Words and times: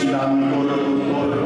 Shanto 0.00 1.39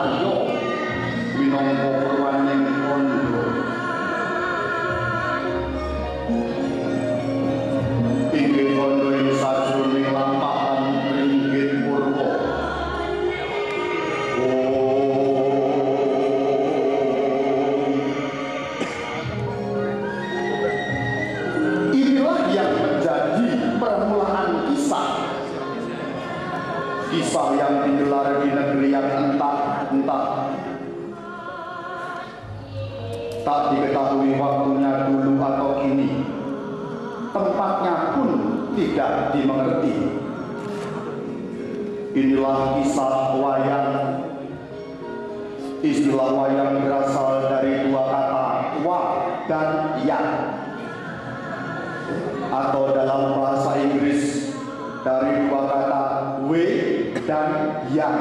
We 0.00 0.08
dỗ 0.22 0.46
vì 1.38 1.50
for 1.50 2.22
một 2.22 2.31
Tak 33.42 33.74
diketahui 33.74 34.38
waktunya 34.38 35.10
dulu 35.10 35.34
atau 35.42 35.82
kini. 35.82 36.22
Tempatnya 37.34 38.14
pun 38.14 38.30
tidak 38.78 39.34
dimengerti. 39.34 39.96
Inilah 42.12 42.78
kisah 42.78 43.16
wayang. 43.42 43.90
Istilah 45.82 46.30
wayang 46.38 46.86
berasal 46.86 47.50
dari 47.50 47.90
dua 47.90 48.02
kata 48.06 48.46
wa 48.86 49.00
dan 49.50 49.98
yang 50.06 50.30
atau 52.52 52.94
dalam 52.94 53.34
bahasa 53.34 53.80
Inggris 53.82 54.54
dari 55.02 55.50
dua 55.50 55.62
kata 55.66 56.02
w 56.46 56.50
dan 57.26 57.48
yang. 57.90 58.18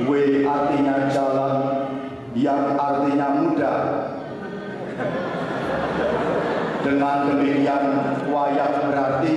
W 0.00 0.10
artinya 0.48 1.12
jalan, 1.12 1.79
yang 2.34 2.78
artinya 2.78 3.26
muda. 3.34 3.72
Dengan 6.80 7.16
demikian 7.28 7.84
wayang 8.32 8.74
berarti 8.88 9.34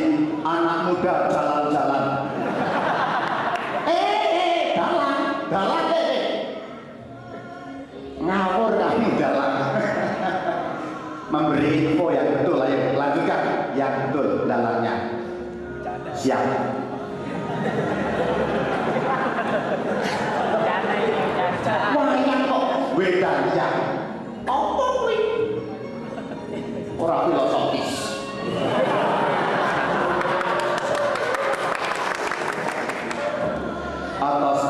anak 0.47 0.79
muda 0.87 1.15
jalan-jalan. 1.27 2.05
Eh, 3.83 4.23
eh, 4.31 4.61
dalan, 4.79 5.19
dalan, 5.51 5.85
eh, 5.91 6.05
eh. 6.07 6.23
Ngawur 8.23 8.71
kamu 8.79 9.09
dalan. 9.19 9.53
memberi 11.33 11.97
info 11.97 12.13
yang 12.13 12.29
betul 12.29 12.61
ayo 12.61 12.93
lanjutkan 12.93 13.73
yang 13.73 14.05
betul 14.05 14.45
dalamnya 14.45 14.93
siap 16.13 16.72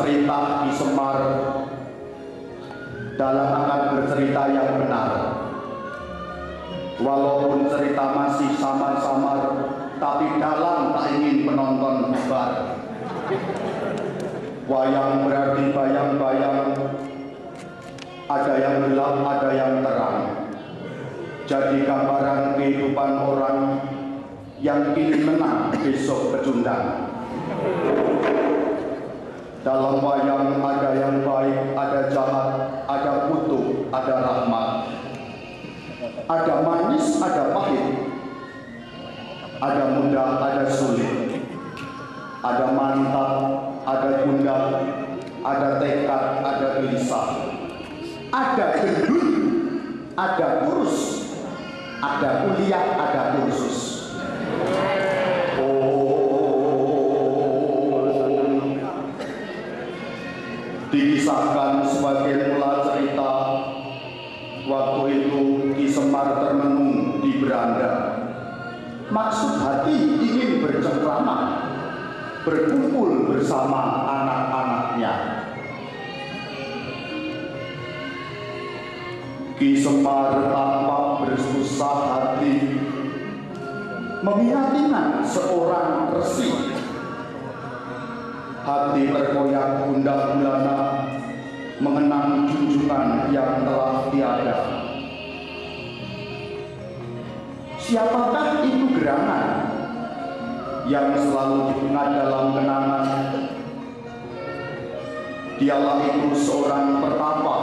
perintah 0.04 0.68
di 0.68 0.72
Semar 0.76 1.18
dalam 3.16 3.50
akan 3.56 3.82
bercerita 3.96 4.52
yang 4.52 4.84
benar 4.84 5.10
Walaupun 7.04 7.68
cerita 7.68 8.16
masih 8.16 8.54
samar-samar, 8.54 9.42
tapi 9.98 10.38
dalam 10.38 10.94
tak 10.94 11.18
ingin 11.18 11.44
penonton 11.44 12.16
bubar. 12.16 12.80
Wayang 14.70 15.26
berarti 15.26 15.64
bayang-bayang, 15.74 16.60
ada 18.30 18.54
yang 18.56 18.76
gelap, 18.88 19.16
ada 19.26 19.50
yang 19.52 19.74
terang. 19.84 20.18
Jadi 21.44 21.78
gambaran 21.84 22.56
kehidupan 22.56 23.12
orang 23.20 23.60
yang 24.64 24.96
ingin 24.96 25.28
menang 25.28 25.76
besok 25.76 26.32
pecundang. 26.32 27.10
Dalam 29.64 30.04
wayang 30.04 30.60
ada 30.60 30.92
yang 30.92 31.24
baik, 31.24 31.72
ada 31.72 32.12
jahat, 32.12 32.48
ada 32.84 33.32
kutuk, 33.32 33.88
ada 33.96 34.16
rahmat. 34.20 34.92
Ada 36.28 36.54
manis, 36.68 37.24
ada 37.24 37.56
pahit, 37.56 38.12
ada 39.64 39.84
mudah, 39.96 40.44
ada 40.44 40.68
sulit, 40.68 41.40
ada 42.44 42.76
mantap, 42.76 43.36
ada 43.88 44.28
gundah, 44.28 44.64
ada 45.48 45.70
tekad, 45.80 46.24
ada 46.44 46.68
gelisah, 46.84 47.28
ada 48.36 48.66
gendut, 48.84 49.28
ada 50.20 50.48
kurus, 50.68 50.96
ada 52.04 52.30
kuliah, 52.44 53.00
ada 53.00 53.22
kursus. 53.40 54.12
Oh, 55.56 56.24
dikisahkan 61.34 61.74
sebagai 61.90 62.38
mula 62.54 62.72
cerita 62.94 63.32
Waktu 64.64 65.02
itu 65.12 65.42
Ki 65.76 65.92
Semar 65.92 66.40
termenung 66.40 67.20
di 67.20 67.36
beranda. 67.44 68.16
Maksud 69.12 69.60
hati 69.60 70.24
ingin 70.24 70.64
bercengkrama, 70.64 71.68
berkumpul 72.48 73.28
bersama 73.28 74.08
anak-anaknya. 74.08 75.14
Ki 79.60 79.76
Semar 79.84 80.48
tampak 80.48 81.28
bersusah 81.28 81.98
hati, 82.08 82.80
meminatikan 84.24 85.28
seorang 85.28 86.08
resi. 86.16 86.72
Hati 88.64 89.12
terkoyak 89.12 89.84
gundah 89.84 90.40
gulana, 90.40 91.03
mengenang 91.84 92.48
junjungan 92.48 93.28
yang 93.36 93.68
telah 93.68 94.08
tiada. 94.08 94.58
Siapakah 97.84 98.64
itu 98.64 98.96
gerangan 98.96 99.46
yang 100.88 101.12
selalu 101.20 101.76
diingat 101.76 102.08
dalam 102.16 102.56
kenangan? 102.56 103.08
Dialah 105.60 106.00
itu 106.08 106.32
seorang 106.34 107.04
pertapa, 107.04 107.58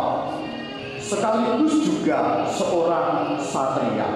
sekaligus 1.00 1.74
juga 1.88 2.44
seorang 2.52 3.40
satria. 3.40 4.08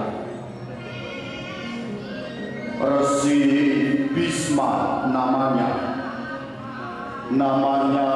Resi 2.75 3.41
Bisma 4.13 5.09
namanya. 5.09 5.71
Namanya 7.33 8.09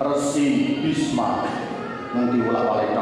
Resi 0.00 0.80
Bisma 0.80 1.44
nanti 2.16 2.40
ulah 2.40 2.64
balik 2.72 2.96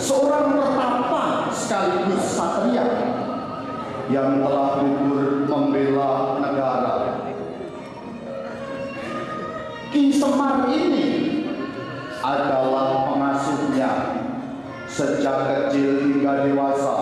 Seorang 0.00 0.56
pertapa 0.56 1.52
sekaligus 1.52 2.32
satria 2.32 2.88
yang 4.08 4.40
telah 4.40 4.80
gugur 4.80 5.44
membela 5.44 6.40
negara. 6.40 7.28
Ki 9.92 10.08
Semar 10.08 10.64
ini 10.72 11.08
adalah 12.24 13.12
pengasuhnya 13.12 13.92
sejak 14.88 15.36
kecil 15.44 16.08
hingga 16.08 16.48
dewasa. 16.48 16.96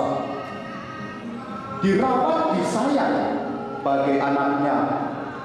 Dirawat 1.78 2.58
disayang 2.58 3.18
bagi 3.86 4.18
anaknya 4.18 5.05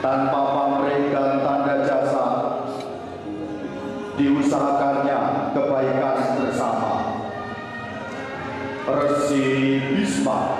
Tanpa 0.00 0.40
pamrih 0.56 1.12
dan 1.12 1.44
tanda 1.44 1.84
jasa 1.84 2.26
Diusahakannya 4.16 5.52
kebaikan 5.52 6.40
bersama. 6.40 6.92
Resi 8.88 9.76
Bisma. 9.92 10.56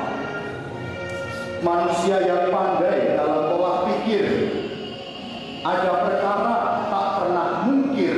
Manusia 1.64 2.20
yang 2.20 2.52
pandai 2.52 3.16
dalam 3.16 3.52
pola 3.52 3.88
pikir. 3.88 4.28
Ada 5.64 5.92
perkara 6.04 6.56
tak 6.92 7.09
pernah 7.20 7.49
mungkir. 7.64 8.16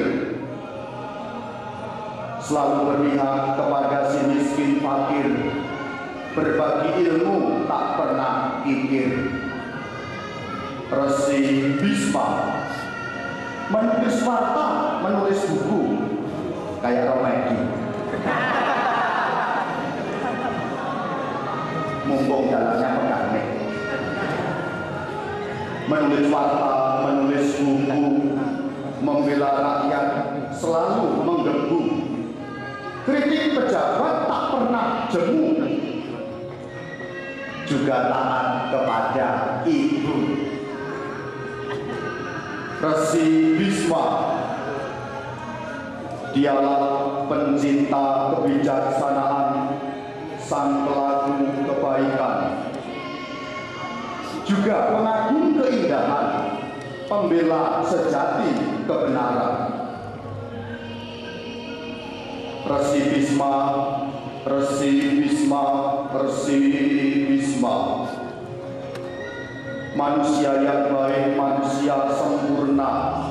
Selalu 2.43 2.79
berpihak 2.87 3.39
kepada 3.59 3.99
si 4.11 4.19
miskin 4.27 4.83
fakir. 4.83 5.27
Berbagi 6.35 6.91
ilmu 7.03 7.67
tak 7.71 7.87
pernah 7.99 8.63
kikir 8.67 9.42
Resi 10.93 11.73
Bisma. 11.81 12.53
Menulis 13.73 14.21
warta, 14.29 15.01
menulis 15.01 15.41
buku. 15.49 16.13
Kayak 16.83 17.15
Romedi 17.15 17.63
Mumpung 22.11 22.51
jalannya 22.51 22.89
pegang 22.99 23.31
Menulis 25.87 26.27
warta, 26.27 26.75
menulis 27.07 27.55
buku 27.63 28.03
Membela 29.03 29.51
rakyat 29.59 30.07
selalu 30.55 31.27
menggebu. 31.27 31.81
Kritik 33.03 33.59
pejabat 33.59 34.31
tak 34.31 34.43
pernah 34.55 34.87
jemu. 35.11 35.47
Juga 37.67 37.97
taat 38.07 38.47
kepada 38.71 39.27
ibu 39.67 40.02
Resi 42.83 43.55
Bisma 43.55 44.07
Dialah 46.35 47.23
pencinta 47.31 48.35
kebijaksanaan 48.35 49.79
Sang 50.43 50.83
pelaku 50.83 51.63
kebaikan. 51.63 52.67
Juga 54.43 54.91
pengagum 54.91 55.63
keindahan 55.63 56.59
Pembela 57.07 57.87
sejati 57.87 58.83
kebenaran. 58.83 59.57
Resi 62.67 63.01
Bisma 63.15 63.55
Resi 64.43 65.23
Bisma 65.23 65.65
Resi 66.11 66.59
Manusia 69.93 70.57
yang 70.65 70.89
baik, 70.89 71.37
manusia 71.37 71.93
sempurna. 72.17 73.29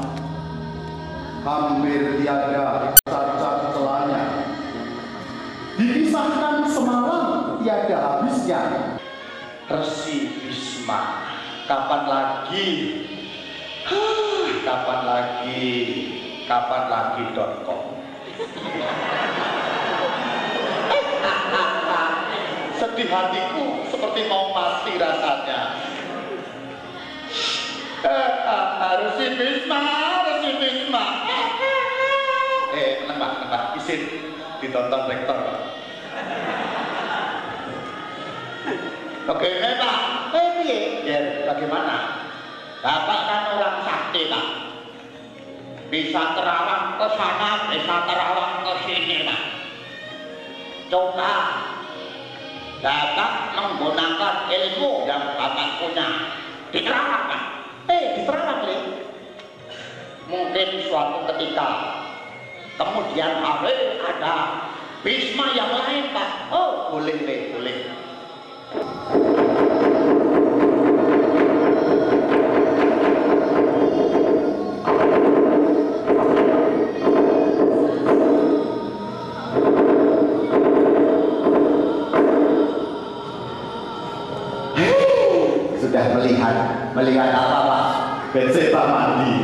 Hampir 1.41 2.21
tiada 2.21 2.93
cacat 3.01 3.73
celanya 3.73 4.45
Dikisahkan 5.73 6.69
semalam 6.69 7.57
tiada 7.65 7.97
habisnya. 7.97 8.61
Resi 9.65 10.37
Bisma 10.45 11.25
Kapan 11.65 12.03
lagi? 12.05 12.67
Kapan 14.61 14.99
lagi? 15.01 15.65
Kapan 16.45 16.83
lagi 16.93 17.23
.com? 17.65 17.81
Sedih 22.77 23.09
hatiku 23.09 23.65
seperti 23.89 24.21
mau 24.29 24.53
mati 24.53 24.93
rasanya 25.01 25.89
izin 33.81 34.01
ditonton 34.61 35.09
rektor. 35.09 35.37
Oke, 39.25 39.49
eh, 39.49 39.73
Pak. 39.77 39.97
Eh, 40.33 40.47
piye? 40.61 40.79
Ya, 41.05 41.19
bagaimana? 41.49 42.25
Bapak 42.81 43.19
kan 43.29 43.43
orang 43.57 43.77
sakti, 43.85 44.29
Pak. 44.29 44.45
Bisa 45.89 46.21
terawang 46.37 46.97
ke 46.97 47.07
sana, 47.17 47.49
bisa 47.69 47.95
terawang 48.05 48.53
ke 48.65 48.73
sini, 48.85 49.17
Pak. 49.25 49.41
Coba 50.89 51.33
Bapak 52.81 53.31
menggunakan 53.53 54.35
ilmu 54.49 55.05
yang 55.05 55.37
Bapak 55.37 55.81
punya. 55.81 56.07
Diterawang, 56.73 57.23
Pak. 57.29 57.43
Eh, 57.89 58.03
diterawang, 58.17 58.61
Lik. 58.65 58.81
Mungkin 60.31 60.69
suatu 60.87 61.27
ketika 61.27 62.00
kemudian 62.77 63.41
hari 63.43 63.99
ada 63.99 64.35
Bisma 65.01 65.49
yang 65.57 65.73
lain, 65.73 66.13
Pak. 66.13 66.53
Oh, 66.53 66.93
boleh, 66.93 67.25
Lik, 67.25 67.57
boleh. 67.57 67.89
Sudah 85.81 86.05
melihat 86.13 86.55
Melihat 86.93 87.29
apa 87.33 87.57
Pak? 87.65 87.85
Benzema 88.37 88.83
mandi 88.85 89.40